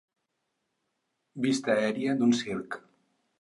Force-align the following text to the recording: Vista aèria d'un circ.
Vista 1.43 1.75
aèria 1.75 2.17
d'un 2.23 2.35
circ. 2.41 2.81